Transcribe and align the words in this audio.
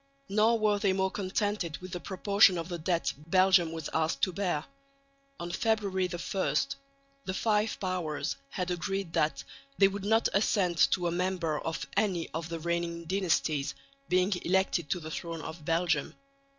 Nor 0.29 0.57
were 0.57 0.79
they 0.79 0.93
more 0.93 1.11
contented 1.11 1.77
with 1.77 1.91
the 1.91 1.99
proportion 1.99 2.57
of 2.57 2.69
the 2.69 2.79
debt 2.79 3.13
Belgium 3.27 3.71
was 3.71 3.87
asked 3.93 4.23
to 4.23 4.33
bear. 4.33 4.65
On 5.39 5.51
February 5.51 6.07
1 6.07 6.55
the 7.25 7.35
Five 7.35 7.79
Powers 7.79 8.35
had 8.49 8.71
agreed 8.71 9.13
that 9.13 9.43
they 9.77 9.87
would 9.87 10.03
not 10.03 10.27
assent 10.33 10.87
to 10.93 11.05
a 11.05 11.11
member 11.11 11.59
of 11.59 11.85
any 11.95 12.27
of 12.31 12.49
the 12.49 12.59
reigning 12.59 13.05
dynasties 13.05 13.75
being 14.09 14.33
elected 14.41 14.89
to 14.89 14.99
the 14.99 15.11
throne 15.11 15.43
of 15.43 15.63
Belgium. 15.65 16.15